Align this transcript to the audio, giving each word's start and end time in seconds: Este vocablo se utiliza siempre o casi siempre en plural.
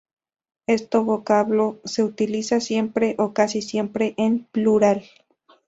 Este 0.65 0.97
vocablo 0.97 1.79
se 1.85 2.01
utiliza 2.03 2.59
siempre 2.59 3.13
o 3.19 3.33
casi 3.33 3.61
siempre 3.61 4.15
en 4.17 4.45
plural. 4.45 5.03